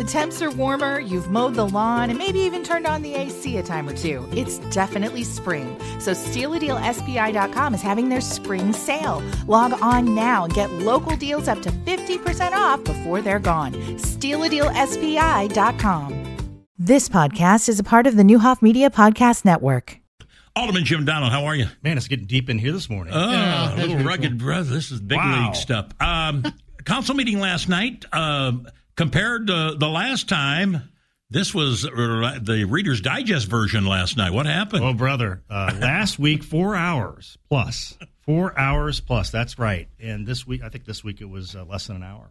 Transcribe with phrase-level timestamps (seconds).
[0.00, 3.58] The temps are warmer, you've mowed the lawn, and maybe even turned on the AC
[3.58, 4.26] a time or two.
[4.32, 5.78] It's definitely spring.
[5.98, 9.22] So StealADealSPI.com is having their spring sale.
[9.46, 13.74] Log on now and get local deals up to 50% off before they're gone.
[13.74, 16.64] StealADealSPI.com.
[16.78, 19.98] This podcast is a part of the Neuhoff Media Podcast Network.
[20.56, 21.66] Alderman Jim Donelan, how are you?
[21.82, 23.12] Man, it's getting deep in here this morning.
[23.14, 24.46] Oh, yeah, a little rugged cool.
[24.46, 24.70] brother.
[24.70, 25.44] This is big wow.
[25.44, 25.88] league stuff.
[26.00, 26.42] Um,
[26.86, 28.06] council meeting last night.
[28.10, 28.52] Uh,
[29.00, 30.90] compared to the last time,
[31.30, 34.30] this was the Reader's Digest version last night.
[34.30, 34.84] What happened?
[34.84, 35.42] Oh, brother.
[35.48, 37.96] Uh, last week, four hours plus.
[38.20, 39.30] Four hours plus.
[39.30, 39.88] That's right.
[39.98, 42.28] And this week, I think this week it was uh, less than an hour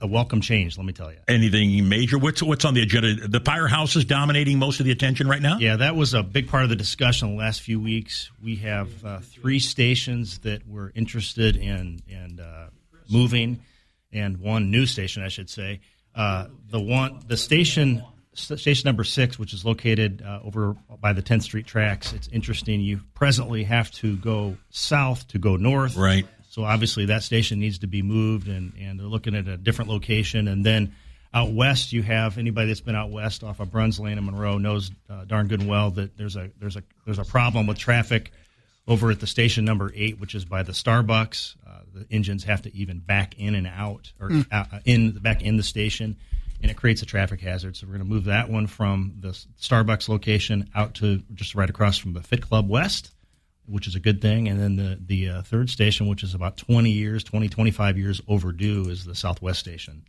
[0.00, 1.18] a welcome change, let me tell you.
[1.28, 2.18] Anything major?
[2.18, 3.28] What's what's on the agenda?
[3.28, 5.58] The firehouse is dominating most of the attention right now.
[5.58, 8.32] Yeah, that was a big part of the discussion the last few weeks.
[8.42, 12.70] We have uh, three stations that we're interested in in uh,
[13.08, 13.60] moving,
[14.12, 15.80] and one new station, I should say.
[16.14, 21.22] Uh, the one, the station, station number six, which is located uh, over by the
[21.22, 22.12] 10th Street tracks.
[22.12, 22.80] It's interesting.
[22.80, 25.96] You presently have to go south to go north.
[25.96, 26.26] Right
[26.56, 29.90] so obviously that station needs to be moved, and, and they're looking at a different
[29.90, 30.48] location.
[30.48, 30.94] And then
[31.34, 34.56] out west, you have anybody that's been out west off of Bruns Lane and Monroe
[34.56, 37.76] knows uh, darn good and well that there's a there's a there's a problem with
[37.76, 38.32] traffic
[38.88, 41.56] over at the station number eight, which is by the Starbucks.
[41.66, 44.46] Uh, the engines have to even back in and out, or mm.
[44.50, 46.16] uh, in back in the station,
[46.62, 47.76] and it creates a traffic hazard.
[47.76, 51.70] So we're going to move that one from the Starbucks location out to just right
[51.70, 53.10] across from the Fit Club West
[53.68, 54.48] which is a good thing.
[54.48, 58.20] And then the the uh, third station, which is about 20 years, 20, 25 years
[58.28, 60.04] overdue, is the Southwest Station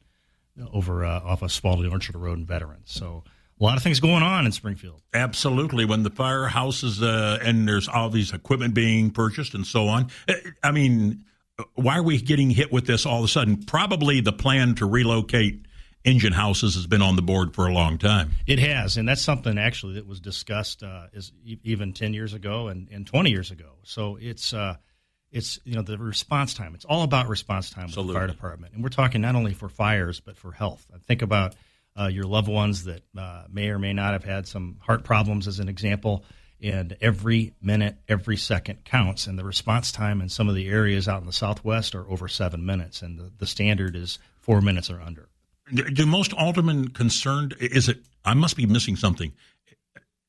[0.74, 2.92] over uh, off of Spaulding Orchard Road and Veterans.
[2.92, 3.24] So
[3.60, 5.02] a lot of things going on in Springfield.
[5.14, 5.86] Absolutely.
[5.86, 10.12] When the firehouses uh, and there's all these equipment being purchased and so on.
[10.28, 11.26] Uh, I mean,
[11.76, 13.64] why are we getting hit with this all of a sudden?
[13.64, 15.66] Probably the plan to relocate
[16.06, 18.32] engine houses has been on the board for a long time.
[18.46, 21.32] It has, and that's something actually that was discussed uh, is
[21.64, 23.74] even ten years ago and, and twenty years ago.
[23.84, 24.78] So it's uh,
[25.32, 26.76] it's you know the response time.
[26.76, 29.68] It's all about response time with the fire department, and we're talking not only for
[29.68, 30.86] fires but for health.
[31.06, 31.56] Think about
[32.00, 35.48] uh, your loved ones that uh, may or may not have had some heart problems,
[35.48, 36.24] as an example.
[36.62, 39.28] And every minute, every second counts.
[39.28, 42.28] And the response time in some of the areas out in the Southwest are over
[42.28, 45.30] seven minutes, and the, the standard is four minutes or under.
[45.74, 47.56] Do most aldermen concerned?
[47.60, 48.00] Is it?
[48.26, 49.34] I must be missing something.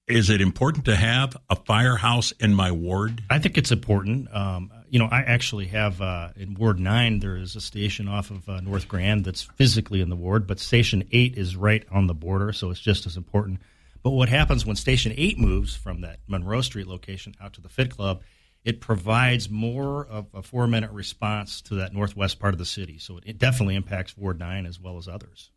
[0.07, 3.23] Is it important to have a firehouse in my ward?
[3.31, 4.35] I think it's important.
[4.35, 7.21] Um, you know, I actually have uh, in Ward Nine.
[7.21, 10.59] There is a station off of uh, North Grand that's physically in the ward, but
[10.59, 13.61] Station Eight is right on the border, so it's just as important.
[14.03, 17.69] But what happens when Station Eight moves from that Monroe Street location out to the
[17.69, 18.23] Fit Club?
[18.65, 22.99] it provides more of a four minute response to that northwest part of the city.
[22.99, 25.51] So it definitely impacts Ward 9 as well as others.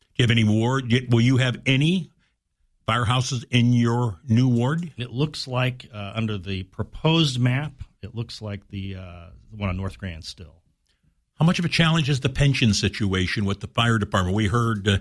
[0.00, 0.92] Do you have any ward?
[1.10, 2.10] Will you have any
[2.86, 4.92] firehouses in your new ward?
[4.98, 7.72] It looks like uh, under the proposed map,
[8.02, 10.62] it looks like the, uh, the one on North Grand still.
[11.38, 14.36] How much of a challenge is the pension situation with the fire department?
[14.36, 14.98] We heard uh,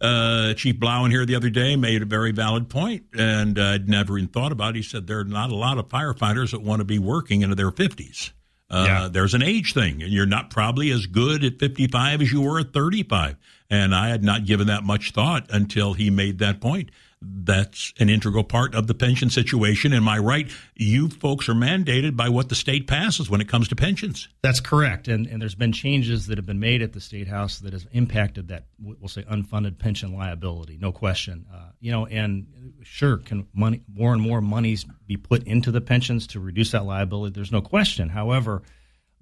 [0.00, 4.18] uh, Chief Blauen here the other day made a very valid point, and I'd never
[4.18, 4.76] even thought about it.
[4.76, 7.54] He said there are not a lot of firefighters that want to be working into
[7.54, 8.32] their 50s.
[8.70, 9.08] Uh, yeah.
[9.10, 12.60] There's an age thing, and you're not probably as good at 55 as you were
[12.60, 13.36] at 35.
[13.68, 16.90] And I had not given that much thought until he made that point
[17.22, 19.92] that's an integral part of the pension situation.
[19.92, 20.50] Am I right?
[20.74, 24.28] You folks are mandated by what the state passes when it comes to pensions.
[24.42, 25.06] That's correct.
[25.08, 27.86] And, and there's been changes that have been made at the state house that has
[27.92, 30.78] impacted that, we'll say, unfunded pension liability.
[30.80, 31.44] No question.
[31.52, 32.46] Uh, you know, and
[32.82, 36.86] sure, can money more and more monies be put into the pensions to reduce that
[36.86, 37.34] liability?
[37.34, 38.08] There's no question.
[38.08, 38.62] However,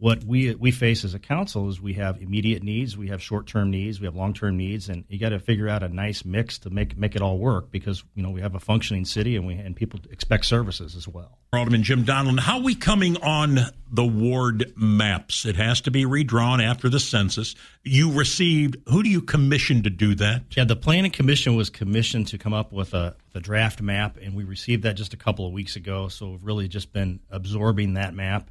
[0.00, 3.48] what we we face as a council is we have immediate needs, we have short
[3.48, 6.24] term needs, we have long term needs, and you got to figure out a nice
[6.24, 9.34] mix to make make it all work because you know we have a functioning city
[9.34, 11.38] and we and people expect services as well.
[11.52, 13.58] Alderman Jim Donelan, how are we coming on
[13.90, 15.44] the ward maps?
[15.44, 17.56] It has to be redrawn after the census.
[17.82, 20.56] You received who do you commission to do that?
[20.56, 24.36] Yeah, the planning commission was commissioned to come up with a the draft map, and
[24.36, 26.06] we received that just a couple of weeks ago.
[26.06, 28.48] So we've really just been absorbing that map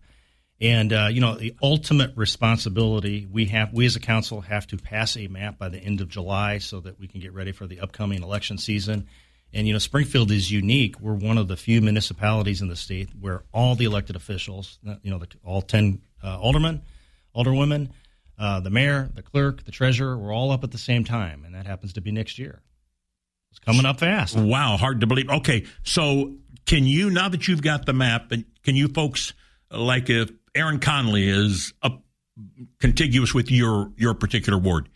[0.59, 4.77] and uh, you know, the ultimate responsibility we have, we as a council have to
[4.77, 7.67] pass a map by the end of July so that we can get ready for
[7.67, 9.07] the upcoming election season.
[9.53, 10.99] And you know, Springfield is unique.
[10.99, 15.11] We're one of the few municipalities in the state where all the elected officials, you
[15.11, 16.81] know, the, all ten uh, aldermen,
[17.35, 17.91] alderwomen,
[18.39, 21.55] uh, the mayor, the clerk, the treasurer, we're all up at the same time, and
[21.55, 22.61] that happens to be next year.
[23.51, 24.35] It's coming up fast.
[24.35, 25.29] Wow, hard to believe.
[25.29, 29.33] Okay, so can you now that you've got the map, and can you folks
[29.71, 32.03] like if Aaron Conley is up
[32.79, 34.89] contiguous with your your particular ward.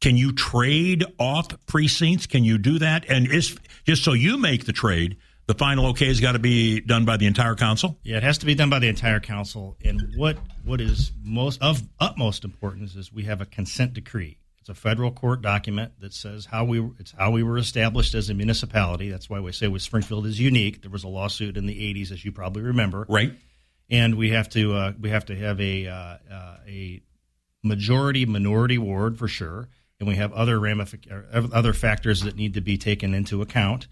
[0.00, 2.26] Can you trade off precincts?
[2.26, 3.04] Can you do that?
[3.08, 6.80] And is just so you make the trade, the final okay has got to be
[6.80, 7.98] done by the entire council.
[8.02, 9.76] Yeah, it has to be done by the entire council.
[9.84, 14.38] And what what is most of utmost importance is we have a consent decree.
[14.60, 18.28] It's a federal court document that says how we it's how we were established as
[18.28, 19.10] a municipality.
[19.10, 20.82] That's why we say with Springfield is unique.
[20.82, 23.32] There was a lawsuit in the '80s, as you probably remember, right?
[23.90, 27.02] And we have to uh, we have to have a uh, uh, a
[27.62, 29.68] majority minority ward for sure
[30.00, 31.08] and we have other ramific-
[31.52, 33.88] other factors that need to be taken into account.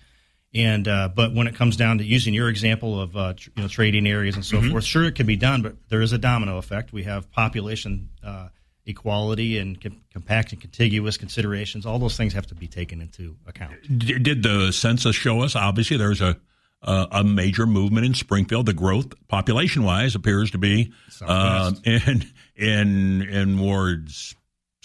[0.55, 3.63] And uh, but when it comes down to using your example of uh, tr- you
[3.63, 4.71] know trading areas and so mm-hmm.
[4.71, 6.93] forth, sure it can be done, but there is a domino effect.
[6.93, 8.49] We have population uh,
[8.87, 11.85] equality and com- compact and contiguous considerations.
[11.85, 13.75] All those things have to be taken into account.
[13.99, 15.57] D- did the census show us?
[15.57, 16.39] Obviously, there's a
[16.87, 18.67] a major movement in Springfield.
[18.67, 24.35] The growth, population wise, appears to be uh, in in in wards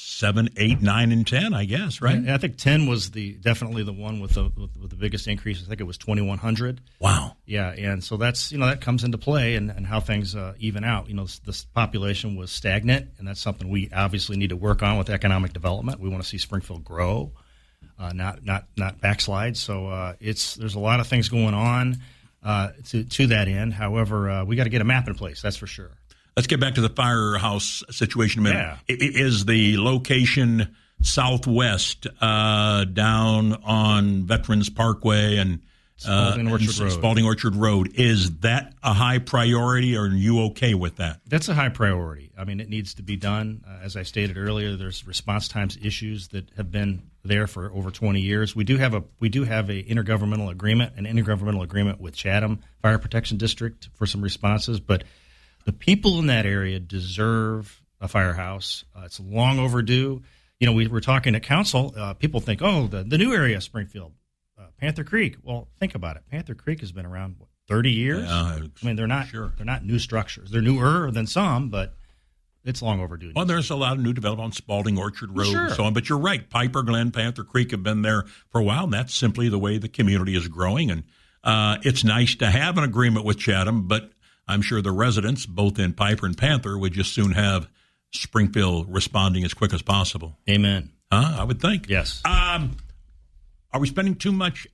[0.02, 1.54] seven, eight, nine, and ten.
[1.54, 2.28] I guess right.
[2.28, 5.62] I think ten was the definitely the one with the with, with the biggest increase.
[5.64, 6.82] I think it was twenty one hundred.
[7.00, 7.38] Wow.
[7.46, 10.54] Yeah, and so that's you know that comes into play and, and how things uh,
[10.60, 11.08] even out.
[11.08, 14.82] You know, this, this, population was stagnant, and that's something we obviously need to work
[14.84, 16.00] on with economic development.
[16.00, 17.34] We want to see Springfield grow,
[18.00, 19.58] uh, not not not backslide.
[19.58, 21.98] So uh, it's there's a lot of things going on
[22.44, 23.74] uh, to to that end.
[23.74, 25.42] However, uh, we got to get a map in place.
[25.42, 25.92] That's for sure.
[26.36, 28.78] Let's get back to the firehouse situation a minute.
[28.88, 28.96] Yeah.
[29.00, 35.60] Is the location southwest uh, down on Veterans Parkway and
[36.08, 36.92] uh, Spaulding Orchard Road.
[36.92, 37.92] Spaulding Orchard Road.
[37.96, 41.20] Is that a high priority, or are you okay with that?
[41.28, 42.32] That's a high priority.
[42.38, 43.64] I mean, it needs to be done.
[43.84, 48.20] As I stated earlier, there's response times issues that have been there for over 20
[48.20, 48.56] years.
[48.56, 52.60] We do have a we do have a intergovernmental agreement, an intergovernmental agreement with Chatham
[52.82, 55.04] Fire Protection District for some responses, but
[55.66, 58.84] the people in that area deserve a firehouse.
[58.96, 60.24] Uh, it's long overdue.
[60.60, 61.94] You know, we were talking at council.
[61.96, 64.14] Uh, people think, oh, the, the new area of Springfield,
[64.60, 65.38] uh, Panther Creek.
[65.44, 66.24] Well, think about it.
[66.30, 68.28] Panther Creek has been around what, 30 years.
[68.28, 69.54] Yeah, I mean, they're not sure.
[69.56, 70.52] they're not new structures.
[70.52, 71.96] They're newer than some, but
[72.64, 73.32] it's long overdue.
[73.36, 75.66] Well, there's a lot of new development on Spaulding Orchard Road sure.
[75.66, 75.94] and so on.
[75.94, 76.48] But you're right.
[76.50, 79.78] Piper Glen, Panther Creek have been there for a while, and that's simply the way
[79.78, 80.92] the community is growing.
[80.92, 81.04] And
[81.44, 84.12] uh, it's nice to have an agreement with Chatham, but
[84.48, 87.68] I'm sure the residents, both in Piper and Panther, would just soon have
[88.12, 90.38] Springfield responding as quick as possible.
[90.50, 90.92] Amen.
[91.12, 91.38] Huh?
[91.40, 91.90] I would think.
[91.90, 92.22] Yes.
[92.26, 92.78] Um,
[93.74, 94.68] are we spending too much?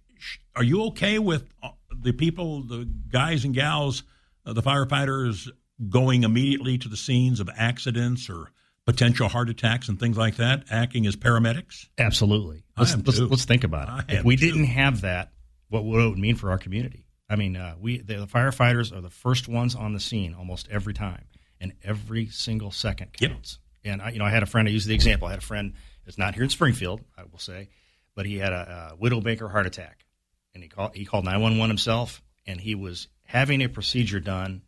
[0.55, 4.03] Are you okay with uh, the people, the guys and gals,
[4.45, 5.49] uh, the firefighters
[5.89, 8.51] going immediately to the scenes of accidents or
[8.85, 11.87] potential heart attacks and things like that, acting as paramedics?
[11.97, 12.63] Absolutely.
[12.77, 14.19] Let's, let's, let's, think about it.
[14.19, 14.47] if we too.
[14.47, 15.31] didn't have that,
[15.69, 17.05] what would it mean for our community?
[17.29, 20.69] I mean, uh, we the, the, firefighters are the first ones on the scene almost
[20.71, 21.25] every time,
[21.59, 23.59] and every single second counts.
[23.83, 23.93] Yep.
[23.93, 24.67] And I, you know, I had a friend.
[24.67, 25.27] I used the example.
[25.27, 25.73] I had a friend
[26.05, 27.69] that's not here in Springfield, I will say,
[28.15, 30.05] but he had a, a widowmaker heart attack,
[30.53, 34.21] and he called he called nine one one himself, and he was having a procedure
[34.21, 34.61] done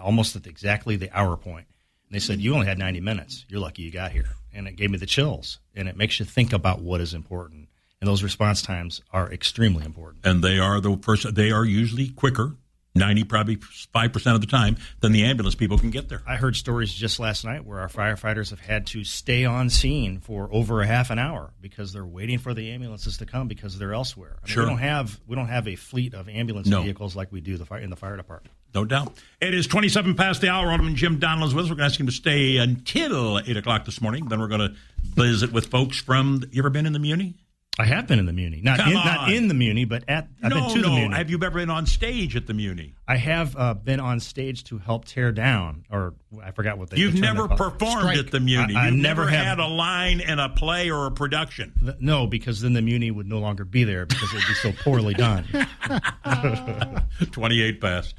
[0.00, 1.66] almost at exactly the hour point.
[2.08, 3.44] And they said, "You only had ninety minutes.
[3.48, 6.26] You're lucky you got here." And it gave me the chills, and it makes you
[6.26, 7.68] think about what is important
[8.02, 10.26] and those response times are extremely important.
[10.26, 11.36] And they are the first.
[11.36, 12.56] They are usually quicker.
[12.94, 16.20] 90 probably 5% of the time than the ambulance people can get there.
[16.26, 20.18] I heard stories just last night where our firefighters have had to stay on scene
[20.18, 23.78] for over a half an hour because they're waiting for the ambulances to come because
[23.78, 24.36] they're elsewhere.
[24.42, 24.64] I mean, sure.
[24.64, 26.82] We don't have we don't have a fleet of ambulance no.
[26.82, 28.54] vehicles like we do the fire, in the fire department.
[28.74, 29.14] No doubt.
[29.40, 30.70] It is 27 past the hour.
[30.70, 31.70] Alderman Jim Donelan is with us.
[31.70, 34.28] We're going to ask him to stay until 8 o'clock this morning.
[34.28, 36.42] Then we're going to visit with folks from.
[36.50, 37.34] You ever been in the Muni?
[37.78, 40.50] I have been in the Muni, not in, not in the Muni, but at I've
[40.50, 40.88] no, been to no.
[40.90, 41.14] the Muni.
[41.14, 42.94] Have you ever been on stage at the Muni?
[43.08, 46.12] I have uh, been on stage to help tear down, or
[46.42, 46.98] I forgot what they.
[46.98, 48.18] You've never performed Strike.
[48.18, 48.74] at the Muni.
[48.76, 51.96] I, You've never, never had a line in a play or a production.
[51.98, 54.72] No, because then the Muni would no longer be there because it would be so
[54.84, 55.46] poorly done.
[57.32, 58.16] Twenty-eight past.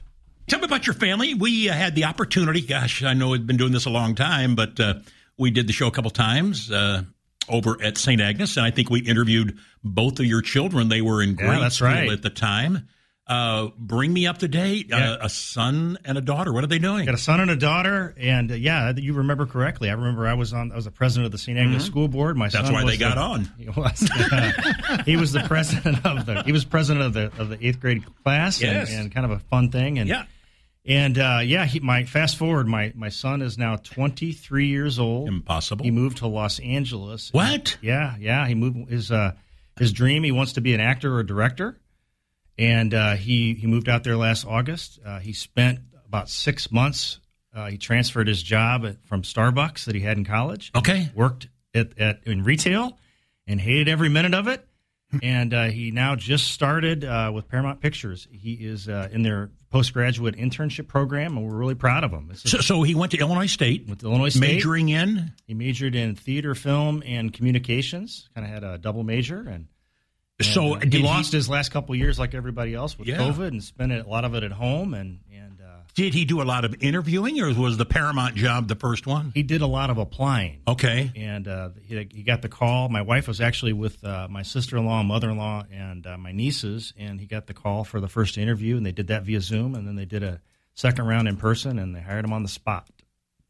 [0.48, 1.34] Tell me about your family.
[1.34, 2.62] We uh, had the opportunity.
[2.62, 4.96] Gosh, I know we've been doing this a long time, but uh,
[5.38, 6.72] we did the show a couple times.
[6.72, 7.04] Uh,
[7.50, 8.22] over at St.
[8.22, 10.88] Agnes, and I think we interviewed both of your children.
[10.88, 12.10] They were in grade yeah, that's school right.
[12.10, 12.88] at the time.
[13.26, 14.88] Uh, bring me up to date.
[14.90, 15.12] Yeah.
[15.14, 16.52] Uh, a son and a daughter.
[16.52, 17.06] What are they doing?
[17.06, 19.90] Got a son and a daughter, and uh, yeah, you remember correctly.
[19.90, 20.74] I remember I was on.
[20.74, 21.58] I was the president of the St.
[21.58, 21.92] Agnes mm-hmm.
[21.92, 22.36] School Board.
[22.36, 23.52] My that's why they got the, on.
[23.58, 24.10] He was,
[25.06, 26.44] he was the president of the.
[26.44, 28.90] He was president of the of the eighth grade class, yes.
[28.92, 30.00] and, and kind of a fun thing.
[30.00, 30.26] And yeah,
[30.86, 35.30] and uh, yeah, he, my fast forward, my my son is now 23 years old.
[35.30, 35.86] Impossible.
[35.86, 37.32] He moved to Los Angeles.
[37.32, 37.52] What?
[37.52, 38.46] And, yeah, yeah.
[38.48, 39.32] He moved his uh,
[39.78, 40.24] his dream.
[40.24, 41.80] He wants to be an actor or a director,
[42.58, 45.00] and uh, he he moved out there last August.
[45.06, 47.20] Uh, he spent about six months.
[47.54, 50.72] Uh, he transferred his job at, from Starbucks that he had in college.
[50.76, 52.98] Okay, worked at, at in retail
[53.48, 54.68] and hated every minute of it.
[55.22, 58.28] and uh, he now just started uh, with Paramount Pictures.
[58.32, 62.32] He is uh, in their postgraduate internship program, and we're really proud of him.
[62.36, 65.34] So, so, he went to Illinois State, with Illinois State, majoring in.
[65.46, 68.30] He majored in theater, film, and communications.
[68.34, 69.68] Kind of had a double major, and, and
[70.44, 73.18] so uh, he lost he, his last couple years like everybody else with yeah.
[73.18, 75.60] COVID, and spent a lot of it at home, and and
[75.96, 79.32] did he do a lot of interviewing, or was the Paramount job the first one?
[79.36, 80.62] He did a lot of applying.
[80.68, 81.12] Okay.
[81.16, 82.90] And uh, he, he, got the call.
[82.90, 86.18] My wife was actually with uh, my sister in law, mother in law, and uh,
[86.18, 89.24] my nieces, and he got the call for the first interview, and they did that
[89.24, 90.42] via Zoom, and then they did a
[90.74, 92.88] second round in person, and they hired him on the spot.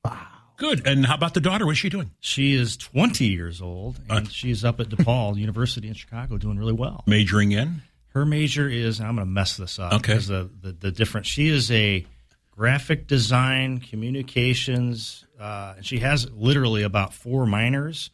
[0.04, 0.28] Wow.
[0.58, 0.86] Good.
[0.86, 1.66] And how about the daughter?
[1.66, 2.12] What's she doing?
[2.20, 6.58] She is 20 years old, and uh, she's up at DePaul University in Chicago doing
[6.58, 7.04] really well.
[7.08, 7.82] Majoring in?
[8.10, 9.94] Her major is, I'm going to mess this up.
[9.94, 10.14] Okay.
[10.14, 12.06] Because the, the, the different, she is a
[12.52, 15.26] graphic design, communications.
[15.40, 18.12] Uh, she has literally about four minors.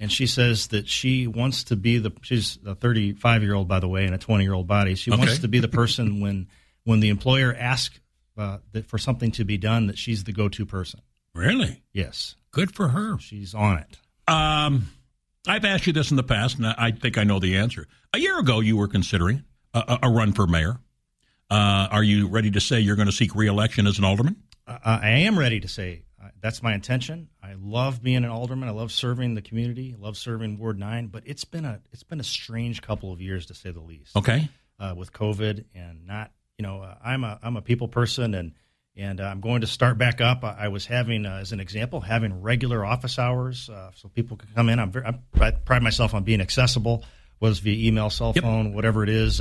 [0.00, 2.12] And she says that she wants to be the.
[2.22, 4.94] She's a 35 year old, by the way, in a 20 year old body.
[4.94, 5.18] She okay.
[5.18, 6.46] wants to be the person when
[6.84, 7.98] when the employer asks
[8.36, 11.00] uh, for something to be done, that she's the go to person.
[11.34, 11.82] Really?
[11.92, 12.36] Yes.
[12.50, 13.18] Good for her.
[13.18, 13.98] She's on it.
[14.26, 14.88] Um,
[15.46, 17.86] I've asked you this in the past, and I think I know the answer.
[18.12, 19.44] A year ago, you were considering
[19.74, 20.78] a, a run for mayor.
[21.50, 24.36] Uh, are you ready to say you're going to seek reelection as an alderman?
[24.66, 27.28] Uh, I am ready to say uh, that's my intention.
[27.42, 28.68] I love being an alderman.
[28.68, 29.94] I love serving the community.
[29.96, 31.06] I love serving Ward Nine.
[31.06, 34.16] But it's been a it's been a strange couple of years to say the least.
[34.16, 34.48] Okay.
[34.78, 38.52] Uh, with COVID and not, you know, uh, I'm a I'm a people person and
[38.98, 40.44] and I'm going to start back up.
[40.44, 44.68] I, I was having, as an example, having regular office hours so people can come
[44.68, 44.78] in.
[44.78, 47.04] I'm very, I pride myself on being accessible,
[47.38, 48.74] whether it's via email, cell phone, yep.
[48.74, 49.40] whatever it is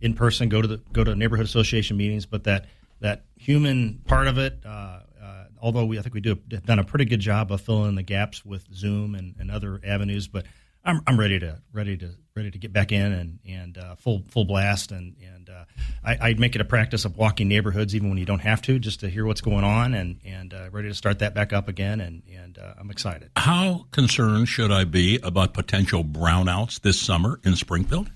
[0.00, 2.66] in person, go to the go to neighborhood association meetings, but that
[3.00, 4.60] that human part of it.
[4.64, 7.60] Uh, uh, although we, I think we do have done a pretty good job of
[7.60, 10.46] filling in the gaps with Zoom and, and other avenues, but
[10.88, 14.24] I'm, I'm ready to ready to ready to get back in and and uh, full
[14.28, 15.64] full blast and and uh,
[16.02, 18.78] I, I make it a practice of walking neighborhoods even when you don't have to,
[18.78, 21.68] just to hear what's going on and and uh, ready to start that back up
[21.68, 23.30] again and and uh, I'm excited.
[23.36, 28.10] How concerned should I be about potential brownouts this summer in Springfield?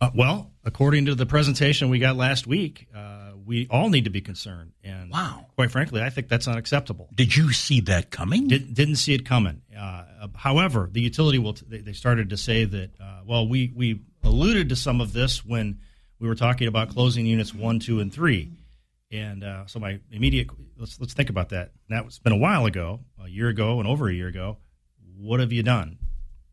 [0.00, 4.10] Uh, well, according to the presentation we got last week, uh, we all need to
[4.10, 4.72] be concerned.
[4.82, 7.08] And wow, quite frankly, I think that's unacceptable.
[7.14, 8.48] Did you see that coming?
[8.48, 9.62] Did, not see it coming.
[9.76, 11.54] Uh, however, the utility will.
[11.54, 12.90] T- they started to say that.
[13.00, 15.78] Uh, well, we we alluded to some of this when
[16.18, 18.50] we were talking about closing units one, two, and three.
[19.10, 21.70] And uh, so my immediate let's let's think about that.
[21.88, 24.58] That's been a while ago, a year ago, and over a year ago.
[25.18, 25.98] What have you done?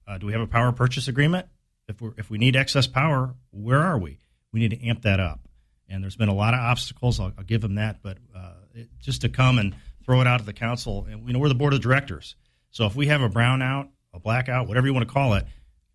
[0.07, 1.47] Uh, do we have a power purchase agreement?
[1.87, 4.19] if we if we need excess power, where are we?
[4.51, 5.47] We need to amp that up.
[5.93, 7.19] And there's been a lot of obstacles.
[7.19, 10.39] I'll, I'll give them that, but uh, it, just to come and throw it out
[10.39, 12.35] to the council, and you know we're the board of directors.
[12.71, 15.45] So if we have a brownout, a blackout, whatever you want to call it,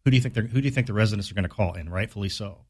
[0.04, 1.74] who do you think who do you think the residents are going to call?
[1.74, 2.64] And rightfully so.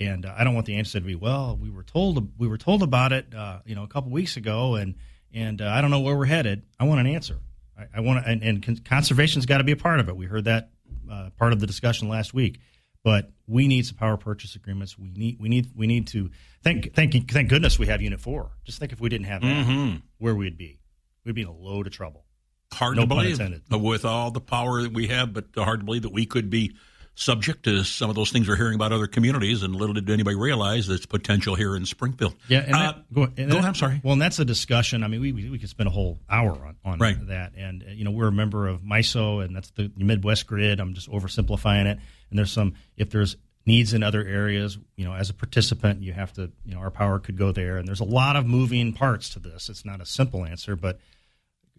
[0.00, 2.58] And uh, I don't want the answer to be, well, we were told we were
[2.58, 4.94] told about it, uh, you know, a couple weeks ago, and
[5.32, 6.62] and uh, I don't know where we're headed.
[6.78, 7.38] I want an answer.
[7.76, 10.16] I, I want to, and, and conservation's got to be a part of it.
[10.16, 10.70] We heard that
[11.10, 12.60] uh, part of the discussion last week.
[13.08, 14.98] But we need some power purchase agreements.
[14.98, 16.30] We need we need we need to
[16.62, 18.50] thank thank thank goodness we have Unit Four.
[18.64, 19.96] Just think if we didn't have that, mm-hmm.
[20.18, 20.78] where we'd be.
[21.24, 22.26] We'd be in a load of trouble.
[22.70, 26.02] Hard no to believe with all the power that we have, but hard to believe
[26.02, 26.76] that we could be
[27.18, 30.36] subject to some of those things we're hearing about other communities, and little did anybody
[30.36, 32.34] realize there's potential here in Springfield.
[32.46, 33.64] Yeah, and uh, that, go, and go that, ahead.
[33.64, 34.00] I'm sorry.
[34.04, 35.02] Well, and that's a discussion.
[35.02, 37.26] I mean, we, we, we could spend a whole hour on, on right.
[37.26, 37.52] that.
[37.56, 40.78] And uh, you know, we're a member of MISO, and that's the Midwest Grid.
[40.78, 41.98] I'm just oversimplifying it.
[42.30, 46.12] And there's some if there's needs in other areas, you know, as a participant, you
[46.12, 47.78] have to, you know, our power could go there.
[47.78, 49.68] And there's a lot of moving parts to this.
[49.68, 51.00] It's not a simple answer, but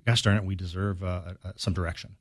[0.05, 2.17] gosh darn it, we deserve uh, uh, some direction.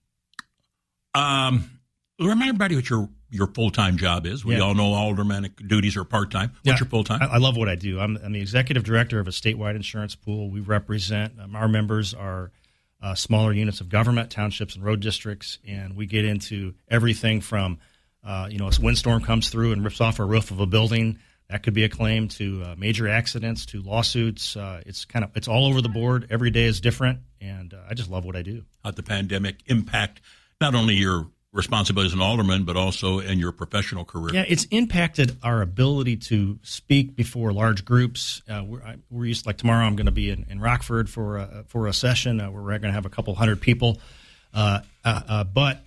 [1.14, 1.77] Um
[2.20, 4.44] Remind everybody what your your full time job is.
[4.44, 4.62] We yeah.
[4.62, 6.50] all know aldermanic duties are part time.
[6.50, 6.78] What's yeah.
[6.78, 7.22] your full time?
[7.22, 8.00] I, I, love what I do.
[8.00, 10.50] I'm, I'm, the executive director of a statewide insurance pool.
[10.50, 12.50] We represent um, our members are
[13.02, 17.78] uh, smaller units of government, townships, and road districts, and we get into everything from
[18.24, 21.18] uh, you know a windstorm comes through and rips off a roof of a building.
[21.48, 24.56] That could be a claim to uh, major accidents, to lawsuits.
[24.56, 26.26] Uh, it's kind of it's all over the board.
[26.30, 28.64] Every day is different, and uh, I just love what I do.
[28.82, 30.20] How the pandemic impact
[30.60, 34.34] not only your responsibility as an alderman, but also in your professional career.
[34.34, 38.42] Yeah, it's impacted our ability to speak before large groups.
[38.48, 39.86] Uh, we're, I, we're, used like tomorrow.
[39.86, 42.70] I'm going to be in, in, Rockford for a, for a session uh, where we're
[42.70, 43.98] going to have a couple hundred people.
[44.52, 45.80] Uh, uh, uh, but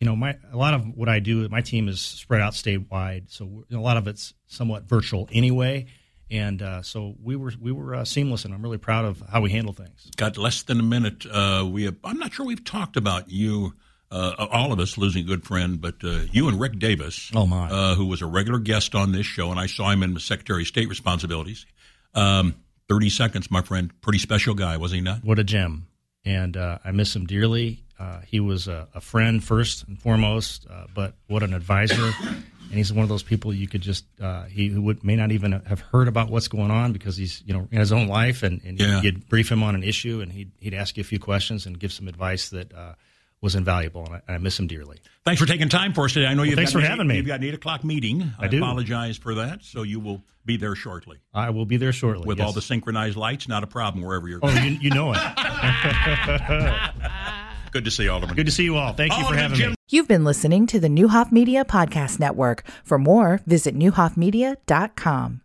[0.00, 3.30] you know, my a lot of what I do, my team is spread out statewide,
[3.30, 5.86] so a lot of it's somewhat virtual anyway.
[6.30, 9.50] And uh, so we were we were seamless, and I'm really proud of how we
[9.50, 10.10] handle things.
[10.16, 11.24] Got less than a minute.
[11.70, 13.74] we have, I'm not sure we've talked about you
[14.10, 17.46] uh, all of us losing a good friend, but uh, you and Rick Davis, Oh,
[17.46, 17.68] my.
[17.68, 20.20] uh, who was a regular guest on this show, and I saw him in the
[20.20, 21.66] Secretary of State responsibilities.
[22.14, 22.54] Um,
[22.88, 23.90] Thirty seconds, my friend.
[24.00, 25.24] Pretty special guy, was he not?
[25.24, 25.88] What a gem.
[26.24, 27.82] And uh, I miss him dearly.
[27.98, 32.12] Uh, he was a, a friend first and foremost, uh, but what an advisor.
[32.20, 35.32] and he's one of those people you could just, uh, he who would, may not
[35.32, 38.44] even have heard about what's going on because he's, you know, in his own life.
[38.44, 39.00] And, and Yeah.
[39.02, 41.76] you'd brief him on an issue and he'd, he'd ask you a few questions and
[41.76, 42.94] give some advice that uh,
[43.40, 44.06] was invaluable.
[44.06, 44.98] And I, I miss him dearly.
[45.24, 46.26] Thanks for taking time for us today.
[46.26, 47.16] I know you've thanks got for an having me.
[47.16, 48.32] You've got an eight o'clock meeting.
[48.38, 48.58] I, do.
[48.58, 49.64] apologize for that.
[49.64, 52.24] So you will be there shortly I will be there shortly.
[52.26, 52.46] with yes.
[52.46, 53.48] all the synchronized lights.
[53.48, 54.40] Not a problem wherever you're.
[54.42, 55.18] Oh, you, you know it.
[57.72, 58.36] Good to see you, Alderman.
[58.36, 58.92] Good to see you all.
[58.92, 59.76] Thank you for having Jim me.
[59.88, 62.64] You've been listening to the Neuhoff Media Podcast Network.
[62.84, 65.40] For more, visit neuhoffmedia.com.